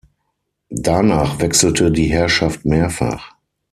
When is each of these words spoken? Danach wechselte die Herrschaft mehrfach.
Danach 0.75 1.39
wechselte 1.41 1.91
die 1.91 2.07
Herrschaft 2.07 2.65
mehrfach. 2.65 3.33